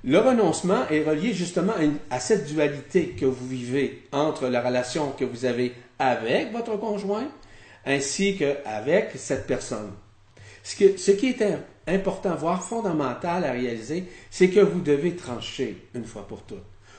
Le 0.07 0.19
renoncement 0.19 0.87
est 0.91 1.03
relié 1.03 1.33
justement 1.33 1.73
à, 2.11 2.21
cette 2.21 2.47
dualité 2.47 3.17
que 3.19 3.25
vous 3.25 3.47
vivez 3.49 4.03
entre 4.13 4.49
la 4.49 4.61
relation 4.61 5.13
que 5.13 5.25
vous 5.25 5.47
avez 5.47 5.73
avec 5.99 6.53
votre 6.53 6.77
conjoint 6.77 7.27
ainsi 7.87 8.37
qu'avec 8.37 9.13
cette 9.17 9.47
personne. 9.47 9.93
Ce, 10.63 11.11
qui 11.11 11.27
est 11.27 11.59
important, 11.87 12.35
voire 12.35 12.63
fondamental 12.63 13.45
à 13.45 13.53
réaliser, 13.53 14.05
c'est 14.31 14.51
que 14.51 14.61
vous 14.61 14.81
devez 14.81 15.17
trancher 15.17 15.89
une 15.95 16.05
fois 16.05 16.29
pour 16.29 16.43
toutes. 16.43 16.59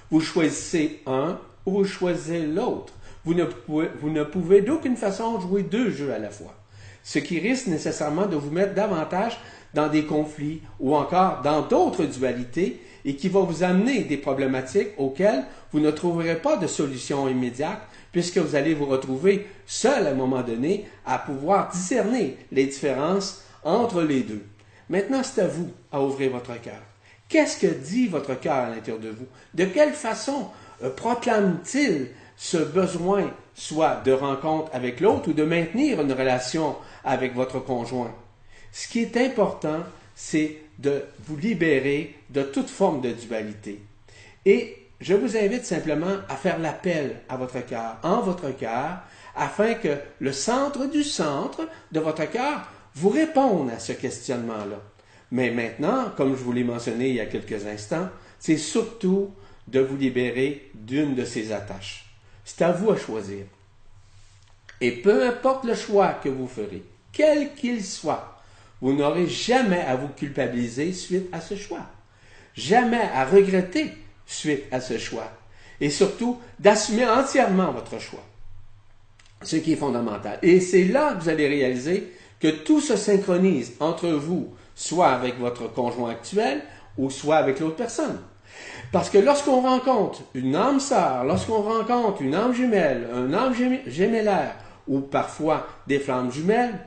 Vous 0.10 0.22
choisissez 0.22 1.02
un 1.06 1.40
ou 1.68 1.74
vous 1.74 1.86
choisissez 1.86 2.44
l'autre. 2.44 2.94
Vous 3.24 3.36
ne 3.36 3.46
pouvez, 3.46 3.90
vous 4.02 4.10
ne 4.10 4.24
pouvez 4.24 4.62
d'aucune 4.62 4.98
façon 4.98 5.40
jouer 5.40 5.62
deux 5.62 5.92
jeux 5.92 6.12
à 6.12 6.20
la 6.20 6.32
fois. 6.32 6.56
Ce 7.04 7.20
qui 7.20 7.40
risque 7.40 7.68
nécessairement 7.68 8.26
de 8.26 8.36
vous 8.36 8.50
mettre 8.50 8.74
davantage 8.74 9.38
dans 9.76 9.90
des 9.90 10.06
conflits 10.06 10.62
ou 10.80 10.96
encore 10.96 11.42
dans 11.44 11.62
d'autres 11.62 12.06
dualités 12.06 12.82
et 13.06 13.16
qui 13.16 13.30
va 13.30 13.42
vous 13.42 13.64
amener 13.64 14.02
des 14.02 14.18
problématiques 14.18 14.90
auxquelles 14.98 15.46
vous 15.72 15.80
ne 15.80 15.92
trouverez 15.92 16.36
pas 16.36 16.58
de 16.58 16.68
solution 16.68 17.30
immédiate 17.30 17.82
puisque 18.12 18.40
vous 18.40 18.56
allez 18.56 18.74
vous 18.74 18.86
retrouver 18.86 19.48
seul 19.66 20.08
à 20.08 20.12
un 20.12 20.16
moment 20.16 20.42
donné 20.42 20.86
à 21.06 21.20
pouvoir 21.20 21.70
discerner 21.70 22.38
les 22.52 22.66
différences 22.66 23.44
entre 23.64 24.02
les 24.02 24.22
deux. 24.22 24.44
Maintenant, 24.90 25.22
c'est 25.24 25.42
à 25.42 25.48
vous 25.48 25.70
à 25.92 26.02
ouvrir 26.02 26.32
votre 26.32 26.60
cœur. 26.62 26.82
Qu'est-ce 27.28 27.58
que 27.60 27.68
dit 27.68 28.08
votre 28.08 28.40
cœur 28.40 28.54
à 28.54 28.70
l'intérieur 28.70 29.00
de 29.00 29.10
vous? 29.10 29.26
De 29.54 29.66
quelle 29.66 29.94
façon 29.94 30.48
euh, 30.84 30.90
proclame-t-il 30.90 32.08
ce 32.38 32.58
besoin 32.58 33.32
soit 33.54 34.02
de 34.06 34.12
rencontre 34.12 34.70
avec 34.74 35.00
l'autre 35.00 35.30
ou 35.30 35.34
de 35.34 35.44
maintenir 35.44 36.02
une 36.02 36.12
relation 36.12 36.76
avec 37.04 37.34
votre 37.34 37.60
conjoint? 37.60 38.14
Ce 38.72 38.88
qui 38.88 39.00
est 39.00 39.18
important, 39.18 39.80
c'est 40.16 40.58
de 40.80 41.04
vous 41.26 41.38
libérer 41.38 42.16
de 42.30 42.44
toute 42.44 42.70
forme 42.70 43.02
de 43.02 43.12
dualité. 43.12 43.82
Et 44.46 44.78
je 45.02 45.14
vous 45.14 45.38
invite 45.38 45.66
simplement 45.66 46.18
à 46.30 46.36
faire 46.36 46.60
l'appel 46.60 47.22
à 47.30 47.38
votre 47.38 47.66
cœur, 47.66 47.98
en 48.04 48.22
votre 48.22 48.52
cœur, 48.52 49.00
afin 49.36 49.74
que 49.74 49.98
le 50.20 50.32
centre 50.32 50.86
du 50.86 51.04
centre 51.04 51.68
de 51.92 52.00
votre 52.00 52.30
cœur 52.30 52.68
vous 52.96 53.10
réponde 53.10 53.70
à 53.70 53.80
ce 53.80 53.92
questionnement-là. 53.92 54.82
Mais 55.32 55.52
maintenant, 55.52 56.12
comme 56.16 56.36
je 56.36 56.42
vous 56.42 56.54
l'ai 56.54 56.64
mentionné 56.64 57.10
il 57.10 57.16
y 57.16 57.20
a 57.20 57.26
quelques 57.26 57.66
instants, 57.66 58.10
c'est 58.40 58.58
surtout 58.58 59.34
de 59.68 59.80
vous 59.80 59.98
libérer 59.98 60.72
d'une 60.74 61.16
de 61.16 61.26
ces 61.26 61.52
attaches. 61.52 62.06
C'est 62.46 62.62
à 62.62 62.72
vous 62.72 62.92
à 62.92 62.98
choisir. 62.98 63.46
Et 64.80 64.92
peu 64.92 65.28
importe 65.28 65.66
le 65.66 65.74
choix 65.74 66.14
que 66.14 66.30
vous 66.30 66.48
ferez, 66.48 66.84
quel 67.12 67.54
qu'il 67.56 67.84
soit, 67.84 68.35
vous 68.82 68.94
n'aurez 68.94 69.28
jamais 69.28 69.82
à 69.82 69.96
vous 69.96 70.10
culpabiliser 70.10 70.94
suite 70.94 71.28
à 71.32 71.42
ce 71.42 71.56
choix. 71.56 71.86
Jamais 72.54 73.10
à 73.14 73.26
regretter 73.26 73.92
suite 74.26 74.64
à 74.72 74.80
ce 74.80 74.98
choix. 74.98 75.32
Et 75.82 75.90
surtout, 75.90 76.40
d'assumer 76.60 77.06
entièrement 77.06 77.72
votre 77.72 78.00
choix. 78.00 78.24
Ce 79.42 79.58
qui 79.58 79.74
est 79.74 79.78
fondamental. 79.78 80.40
Et 80.42 80.60
c'est 80.60 80.86
là 80.86 81.14
que 81.14 81.24
vous 81.24 81.30
allez 81.30 81.48
réaliser 81.48 82.14
que 82.40 82.48
tout 82.48 82.82
se 82.82 82.96
synchronise 82.96 83.74
entre 83.80 84.10
vous, 84.10 84.54
soit 84.76 85.10
avec 85.10 85.40
votre 85.40 85.72
conjoint 85.72 86.12
actuel 86.12 86.62
ou 86.98 87.10
soit 87.10 87.38
avec 87.38 87.60
l'autre 87.60 87.76
personne. 87.76 88.20
Parce 88.92 89.10
que 89.10 89.18
lorsqu'on 89.18 89.62
rencontre 89.62 90.22
une 90.34 90.56
âme 90.56 90.80
sœur, 90.80 91.24
lorsqu'on 91.26 91.62
rencontre 91.62 92.22
une 92.22 92.36
âme 92.36 92.54
jumelle, 92.54 93.08
un 93.14 93.34
âme 93.34 93.54
gémellaire 93.88 94.56
ou 94.88 95.02
parfois 95.02 95.68
des 95.88 96.00
flammes 96.00 96.32
jumelles, 96.32 96.80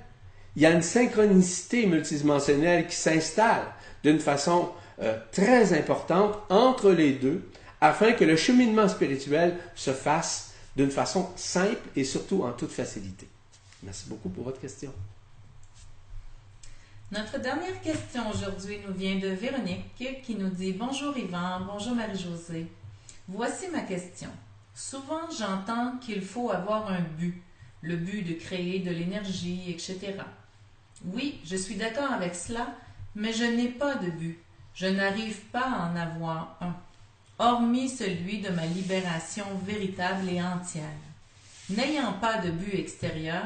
il 0.59 0.63
y 0.63 0.67
a 0.67 0.73
une 0.73 0.83
synchronicité 0.83 1.87
multidimensionnelle 1.87 2.89
qui 2.89 2.97
s'installe 2.97 3.63
d'une 4.03 4.19
façon 4.19 4.73
euh, 5.01 5.17
très 5.31 5.73
importante 5.73 6.37
entre 6.49 6.91
les 6.91 7.13
deux 7.13 7.49
afin 7.81 8.11
que 8.11 8.25
le 8.25 8.35
cheminement 8.35 8.89
spirituel 8.89 9.57
se 9.77 9.93
fasse 9.93 10.55
d'une 10.75 10.91
façon 10.91 11.31
simple 11.37 11.89
et 11.95 12.03
surtout 12.03 12.43
en 12.43 12.51
toute 12.51 12.73
facilité. 12.73 13.29
Merci 13.85 14.09
beaucoup 14.09 14.31
pour 14.31 14.43
votre 14.43 14.61
question. 14.61 14.93
Notre 17.13 17.39
dernière 17.39 17.81
question 17.81 18.29
aujourd'hui 18.29 18.81
nous 18.85 18.95
vient 18.95 19.21
de 19.21 19.29
Véronique 19.29 20.25
qui 20.25 20.35
nous 20.35 20.51
dit 20.51 20.73
Bonjour 20.73 21.17
Yvan, 21.17 21.67
bonjour 21.69 21.95
Marie-Josée. 21.95 22.67
Voici 23.29 23.69
ma 23.73 23.83
question. 23.83 24.31
Souvent 24.75 25.31
j'entends 25.31 25.99
qu'il 25.99 26.23
faut 26.23 26.51
avoir 26.51 26.91
un 26.91 27.03
but, 27.17 27.41
le 27.81 27.95
but 27.95 28.25
de 28.25 28.33
créer 28.33 28.81
de 28.81 28.91
l'énergie, 28.91 29.71
etc. 29.71 30.17
Oui, 31.05 31.41
je 31.45 31.57
suis 31.57 31.77
d'accord 31.77 32.13
avec 32.13 32.35
cela, 32.35 32.69
mais 33.15 33.33
je 33.33 33.45
n'ai 33.45 33.69
pas 33.69 33.95
de 33.97 34.11
but. 34.11 34.39
Je 34.75 34.87
n'arrive 34.87 35.41
pas 35.53 35.69
à 35.69 35.91
en 35.91 35.97
avoir 35.97 36.57
un, 36.61 36.75
hormis 37.39 37.89
celui 37.89 38.41
de 38.41 38.51
ma 38.51 38.67
libération 38.67 39.45
véritable 39.65 40.29
et 40.29 40.43
entière. 40.43 40.85
N'ayant 41.71 42.15
pas 42.15 42.39
de 42.39 42.51
but 42.51 42.75
extérieur, 42.75 43.45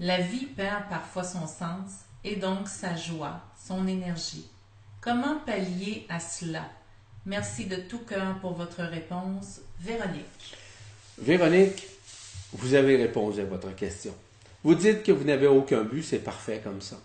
la 0.00 0.20
vie 0.20 0.46
perd 0.46 0.88
parfois 0.88 1.24
son 1.24 1.46
sens 1.46 2.04
et 2.24 2.36
donc 2.36 2.68
sa 2.68 2.96
joie, 2.96 3.40
son 3.66 3.86
énergie. 3.86 4.46
Comment 5.00 5.38
pallier 5.40 6.06
à 6.08 6.18
cela? 6.20 6.64
Merci 7.26 7.66
de 7.66 7.76
tout 7.76 7.98
cœur 7.98 8.38
pour 8.40 8.54
votre 8.54 8.82
réponse. 8.82 9.60
Véronique. 9.80 10.56
Véronique, 11.18 11.86
vous 12.52 12.74
avez 12.74 12.96
répondu 12.96 13.40
à 13.40 13.44
votre 13.44 13.74
question. 13.74 14.14
Vous 14.68 14.74
dites 14.74 15.02
que 15.02 15.12
vous 15.12 15.24
n'avez 15.24 15.46
aucun 15.46 15.82
but, 15.82 16.02
c'est 16.02 16.18
parfait 16.18 16.60
comme 16.62 16.82
ça. 16.82 16.96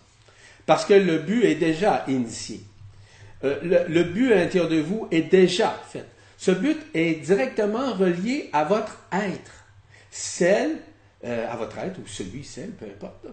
Parce 0.66 0.84
que 0.84 0.92
le 0.92 1.16
but 1.16 1.46
est 1.46 1.54
déjà 1.54 2.04
initié. 2.08 2.60
Euh, 3.42 3.86
le, 3.88 4.02
but 4.02 4.34
à 4.34 4.36
l'intérieur 4.36 4.68
de 4.68 4.80
vous 4.80 5.08
est 5.10 5.22
déjà 5.22 5.74
fait. 5.88 6.04
Ce 6.36 6.50
but 6.50 6.76
est 6.92 7.24
directement 7.24 7.94
relié 7.94 8.50
à 8.52 8.64
votre 8.64 8.98
être. 9.14 9.64
Celle, 10.10 10.72
euh, 11.24 11.50
à 11.50 11.56
votre 11.56 11.78
être, 11.78 11.98
ou 12.00 12.06
celui, 12.06 12.44
celle, 12.44 12.72
peu 12.72 12.84
importe, 12.84 13.28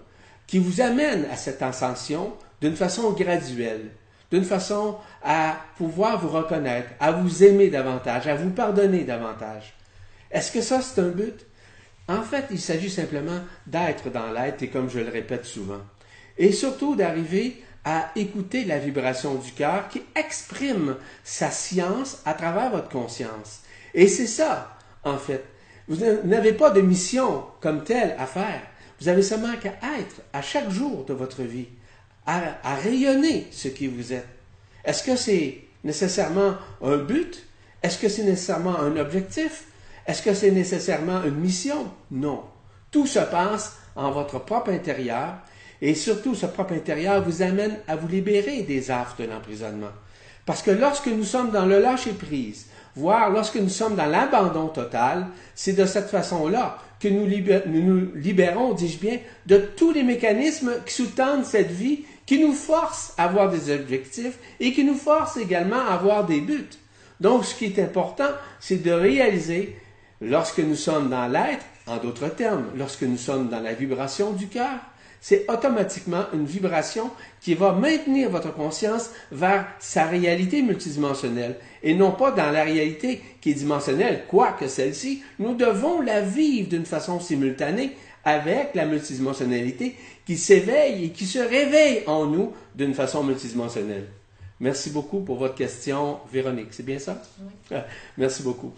qui 0.47 0.59
vous 0.59 0.79
amène 0.79 1.25
à 1.25 1.35
cette 1.35 1.61
ascension 1.61 2.33
d'une 2.61 2.77
façon 2.77 3.11
graduelle, 3.11 3.89
d'une 4.31 4.45
façon 4.45 4.95
à 5.21 5.57
pouvoir 5.75 6.21
vous 6.21 6.29
reconnaître, 6.29 6.87
à 7.01 7.11
vous 7.11 7.43
aimer 7.43 7.67
davantage, 7.67 8.27
à 8.27 8.35
vous 8.35 8.51
pardonner 8.51 9.03
davantage. 9.03 9.73
Est-ce 10.31 10.53
que 10.53 10.61
ça, 10.61 10.81
c'est 10.81 11.01
un 11.01 11.09
but? 11.09 11.45
En 12.11 12.23
fait, 12.23 12.47
il 12.51 12.59
s'agit 12.59 12.89
simplement 12.89 13.39
d'être 13.65 14.09
dans 14.09 14.31
l'être, 14.31 14.61
et 14.63 14.67
comme 14.67 14.89
je 14.89 14.99
le 14.99 15.09
répète 15.09 15.45
souvent, 15.45 15.79
et 16.37 16.51
surtout 16.51 16.95
d'arriver 16.95 17.63
à 17.85 18.11
écouter 18.17 18.65
la 18.65 18.79
vibration 18.79 19.35
du 19.35 19.53
cœur 19.53 19.87
qui 19.87 20.01
exprime 20.13 20.97
sa 21.23 21.49
science 21.51 22.21
à 22.25 22.33
travers 22.33 22.69
votre 22.69 22.89
conscience. 22.89 23.61
Et 23.93 24.07
c'est 24.07 24.27
ça, 24.27 24.77
en 25.05 25.17
fait. 25.17 25.45
Vous 25.87 25.97
n'avez 26.25 26.51
pas 26.51 26.69
de 26.71 26.81
mission 26.81 27.45
comme 27.61 27.85
telle 27.85 28.13
à 28.19 28.25
faire. 28.25 28.61
Vous 28.99 29.07
avez 29.07 29.23
seulement 29.23 29.55
qu'à 29.55 29.73
être 29.99 30.21
à 30.33 30.41
chaque 30.41 30.69
jour 30.69 31.05
de 31.05 31.13
votre 31.13 31.43
vie, 31.43 31.69
à, 32.25 32.41
à 32.63 32.75
rayonner 32.75 33.47
ce 33.51 33.69
qui 33.69 33.87
vous 33.87 34.11
êtes. 34.11 34.27
Est-ce 34.83 35.03
que 35.03 35.15
c'est 35.15 35.59
nécessairement 35.83 36.55
un 36.83 36.97
but? 36.97 37.47
Est-ce 37.81 37.97
que 37.97 38.09
c'est 38.09 38.23
nécessairement 38.23 38.77
un 38.77 38.97
objectif? 38.97 39.63
Est-ce 40.05 40.21
que 40.21 40.33
c'est 40.33 40.51
nécessairement 40.51 41.23
une 41.23 41.35
mission? 41.35 41.87
Non. 42.09 42.43
Tout 42.89 43.07
se 43.07 43.19
passe 43.19 43.77
en 43.95 44.11
votre 44.11 44.39
propre 44.39 44.71
intérieur 44.71 45.35
et 45.81 45.95
surtout 45.95 46.35
ce 46.35 46.45
propre 46.45 46.73
intérieur 46.73 47.23
vous 47.23 47.41
amène 47.41 47.77
à 47.87 47.95
vous 47.95 48.07
libérer 48.07 48.63
des 48.63 48.91
affres 48.91 49.21
de 49.21 49.25
l'emprisonnement. 49.25 49.91
Parce 50.45 50.61
que 50.61 50.71
lorsque 50.71 51.07
nous 51.07 51.23
sommes 51.23 51.51
dans 51.51 51.65
le 51.65 51.79
lâcher-prise, 51.79 52.67
voire 52.95 53.29
lorsque 53.29 53.55
nous 53.55 53.69
sommes 53.69 53.95
dans 53.95 54.05
l'abandon 54.05 54.67
total, 54.67 55.27
c'est 55.55 55.73
de 55.73 55.85
cette 55.85 56.09
façon-là 56.09 56.77
que 56.99 57.07
nous, 57.07 57.27
nous 57.67 58.11
libérons, 58.15 58.73
dis-je 58.73 58.99
bien, 58.99 59.19
de 59.45 59.57
tous 59.57 59.91
les 59.91 60.03
mécanismes 60.03 60.73
qui 60.85 60.93
sous-tendent 60.93 61.45
cette 61.45 61.71
vie, 61.71 62.05
qui 62.25 62.39
nous 62.39 62.53
forcent 62.53 63.13
à 63.17 63.25
avoir 63.25 63.49
des 63.49 63.73
objectifs 63.73 64.37
et 64.59 64.71
qui 64.71 64.83
nous 64.83 64.95
forcent 64.95 65.37
également 65.37 65.79
à 65.87 65.93
avoir 65.93 66.25
des 66.25 66.41
buts. 66.41 66.69
Donc, 67.19 67.45
ce 67.45 67.55
qui 67.55 67.65
est 67.65 67.79
important, 67.79 68.29
c'est 68.59 68.83
de 68.83 68.91
réaliser, 68.91 69.75
lorsque 70.21 70.59
nous 70.59 70.75
sommes 70.75 71.09
dans 71.09 71.27
l'être, 71.27 71.65
en 71.87 71.97
d'autres 71.97 72.29
termes, 72.29 72.65
lorsque 72.75 73.01
nous 73.03 73.17
sommes 73.17 73.49
dans 73.49 73.59
la 73.59 73.73
vibration 73.73 74.31
du 74.31 74.47
cœur, 74.47 74.79
c'est 75.19 75.45
automatiquement 75.51 76.25
une 76.33 76.45
vibration 76.45 77.11
qui 77.41 77.53
va 77.53 77.73
maintenir 77.73 78.29
votre 78.31 78.53
conscience 78.53 79.11
vers 79.31 79.67
sa 79.79 80.05
réalité 80.05 80.63
multidimensionnelle 80.63 81.57
et 81.83 81.93
non 81.93 82.11
pas 82.11 82.31
dans 82.31 82.49
la 82.49 82.63
réalité 82.63 83.21
qui 83.39 83.51
est 83.51 83.55
dimensionnelle, 83.55 84.23
quoique 84.27 84.67
celle-ci, 84.67 85.21
nous 85.37 85.53
devons 85.53 86.01
la 86.01 86.21
vivre 86.21 86.69
d'une 86.69 86.85
façon 86.85 87.19
simultanée 87.19 87.95
avec 88.23 88.73
la 88.73 88.85
multidimensionnalité 88.85 89.95
qui 90.25 90.37
s'éveille 90.37 91.05
et 91.05 91.09
qui 91.09 91.25
se 91.25 91.39
réveille 91.39 92.03
en 92.07 92.25
nous 92.25 92.53
d'une 92.75 92.93
façon 92.93 93.23
multidimensionnelle. 93.23 94.07
Merci 94.59 94.91
beaucoup 94.91 95.21
pour 95.21 95.37
votre 95.37 95.55
question, 95.55 96.19
Véronique. 96.31 96.67
C'est 96.71 96.85
bien 96.85 96.99
ça? 96.99 97.21
Oui. 97.71 97.77
Merci 98.17 98.43
beaucoup. 98.43 98.73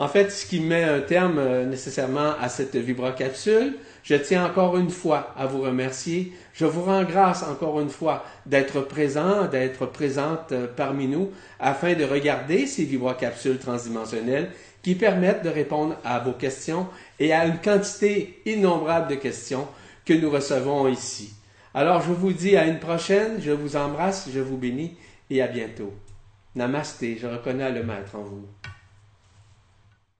En 0.00 0.06
fait, 0.06 0.30
ce 0.30 0.46
qui 0.46 0.60
met 0.60 0.84
un 0.84 1.00
terme 1.00 1.38
euh, 1.38 1.66
nécessairement 1.66 2.34
à 2.40 2.48
cette 2.48 2.76
vibrocapsule, 2.76 3.74
je 4.04 4.14
tiens 4.14 4.46
encore 4.46 4.76
une 4.76 4.90
fois 4.90 5.34
à 5.36 5.46
vous 5.46 5.60
remercier. 5.60 6.32
Je 6.54 6.66
vous 6.66 6.82
rends 6.82 7.02
grâce 7.02 7.42
encore 7.42 7.80
une 7.80 7.90
fois 7.90 8.24
d'être 8.46 8.80
présent, 8.80 9.46
d'être 9.46 9.86
présente 9.86 10.52
euh, 10.52 10.68
parmi 10.68 11.08
nous 11.08 11.32
afin 11.58 11.94
de 11.94 12.04
regarder 12.04 12.68
ces 12.68 12.84
vibrocapsules 12.84 13.58
transdimensionnelles 13.58 14.52
qui 14.82 14.94
permettent 14.94 15.42
de 15.42 15.48
répondre 15.48 15.96
à 16.04 16.20
vos 16.20 16.32
questions 16.32 16.86
et 17.18 17.32
à 17.32 17.46
une 17.46 17.58
quantité 17.58 18.40
innombrable 18.46 19.10
de 19.10 19.16
questions 19.16 19.66
que 20.04 20.12
nous 20.14 20.30
recevons 20.30 20.86
ici. 20.86 21.34
Alors 21.74 22.02
je 22.02 22.12
vous 22.12 22.32
dis 22.32 22.56
à 22.56 22.66
une 22.66 22.78
prochaine, 22.78 23.40
je 23.40 23.50
vous 23.50 23.74
embrasse, 23.74 24.28
je 24.32 24.40
vous 24.40 24.56
bénis 24.56 24.96
et 25.28 25.42
à 25.42 25.48
bientôt. 25.48 25.92
Namasté, 26.54 27.18
je 27.20 27.26
reconnais 27.26 27.72
le 27.72 27.82
maître 27.82 28.14
en 28.14 28.22
vous. 28.22 28.46